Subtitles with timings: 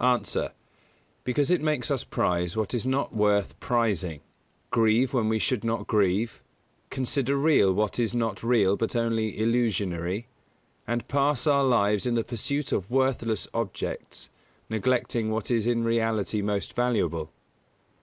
[0.36, 0.52] _A.
[1.24, 4.20] Because it makes us prize what is not worth prizing,
[4.70, 6.42] grieve when we should not grieve,
[6.90, 10.26] consider real what is not real but only illusionary,
[10.86, 14.28] and pass our lives in the pursuit of worthless objects,
[14.68, 17.30] neglecting what is in reality most valuable.